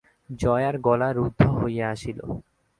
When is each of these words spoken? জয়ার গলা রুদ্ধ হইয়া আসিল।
জয়ার 0.39 0.75
গলা 0.79 1.09
রুদ্ধ 1.17 1.41
হইয়া 1.59 1.85
আসিল। 1.89 2.19